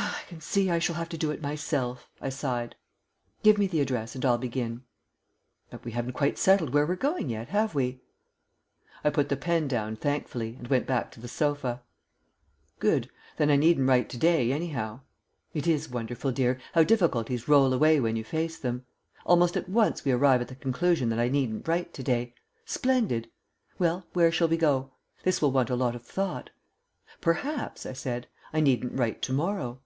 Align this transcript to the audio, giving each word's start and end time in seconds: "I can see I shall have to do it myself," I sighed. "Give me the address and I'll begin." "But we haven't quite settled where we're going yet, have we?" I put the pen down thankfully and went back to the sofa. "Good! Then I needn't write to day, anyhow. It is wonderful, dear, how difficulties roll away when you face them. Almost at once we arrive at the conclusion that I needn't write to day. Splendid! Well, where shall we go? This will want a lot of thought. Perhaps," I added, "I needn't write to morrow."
"I 0.00 0.30
can 0.32 0.40
see 0.42 0.68
I 0.68 0.78
shall 0.78 0.94
have 0.96 1.08
to 1.08 1.16
do 1.18 1.30
it 1.30 1.40
myself," 1.40 2.06
I 2.20 2.28
sighed. 2.28 2.76
"Give 3.42 3.56
me 3.56 3.66
the 3.66 3.80
address 3.80 4.14
and 4.14 4.24
I'll 4.26 4.36
begin." 4.36 4.82
"But 5.70 5.86
we 5.86 5.92
haven't 5.92 6.12
quite 6.12 6.36
settled 6.36 6.74
where 6.74 6.86
we're 6.86 6.96
going 6.96 7.30
yet, 7.30 7.48
have 7.48 7.74
we?" 7.74 8.02
I 9.02 9.08
put 9.08 9.30
the 9.30 9.38
pen 9.38 9.68
down 9.68 9.96
thankfully 9.96 10.54
and 10.58 10.68
went 10.68 10.86
back 10.86 11.10
to 11.12 11.20
the 11.20 11.28
sofa. 11.28 11.80
"Good! 12.78 13.08
Then 13.38 13.50
I 13.50 13.56
needn't 13.56 13.88
write 13.88 14.10
to 14.10 14.18
day, 14.18 14.52
anyhow. 14.52 15.00
It 15.54 15.66
is 15.66 15.88
wonderful, 15.88 16.30
dear, 16.30 16.60
how 16.74 16.82
difficulties 16.84 17.48
roll 17.48 17.72
away 17.72 17.98
when 17.98 18.14
you 18.14 18.22
face 18.22 18.58
them. 18.58 18.84
Almost 19.24 19.56
at 19.56 19.68
once 19.70 20.04
we 20.04 20.12
arrive 20.12 20.42
at 20.42 20.48
the 20.48 20.54
conclusion 20.54 21.08
that 21.08 21.18
I 21.18 21.28
needn't 21.30 21.66
write 21.66 21.94
to 21.94 22.02
day. 22.02 22.34
Splendid! 22.66 23.30
Well, 23.78 24.06
where 24.12 24.30
shall 24.30 24.48
we 24.48 24.58
go? 24.58 24.92
This 25.22 25.40
will 25.40 25.52
want 25.52 25.70
a 25.70 25.74
lot 25.76 25.94
of 25.96 26.02
thought. 26.04 26.50
Perhaps," 27.22 27.86
I 27.86 27.92
added, 28.10 28.26
"I 28.52 28.60
needn't 28.60 28.98
write 28.98 29.22
to 29.22 29.32
morrow." 29.32 29.80